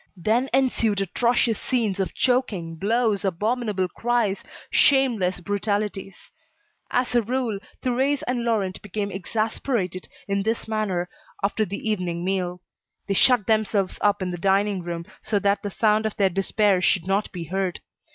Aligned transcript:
Then 0.17 0.49
ensued 0.51 0.99
atrocious 0.99 1.61
scenes 1.61 1.99
of 1.99 2.15
choking, 2.15 2.75
blows, 2.75 3.23
abominable 3.23 3.87
cries, 3.87 4.41
shameless 4.71 5.41
brutalities. 5.41 6.31
As 6.89 7.13
a 7.13 7.21
rule, 7.21 7.59
Thérèse 7.83 8.23
and 8.25 8.43
Laurent 8.43 8.81
became 8.81 9.11
exasperated, 9.11 10.07
in 10.27 10.41
this 10.41 10.67
manner, 10.67 11.07
after 11.43 11.65
the 11.65 11.87
evening 11.87 12.25
meal. 12.25 12.63
They 13.07 13.13
shut 13.13 13.45
themselves 13.45 13.99
up 14.01 14.23
in 14.23 14.31
the 14.31 14.37
dining 14.37 14.81
room, 14.81 15.05
so 15.21 15.37
that 15.37 15.61
the 15.61 15.69
sound 15.69 16.07
of 16.07 16.15
their 16.15 16.29
despair 16.31 16.81
should 16.81 17.05
not 17.05 17.31
be 17.31 17.43
heard. 17.43 17.79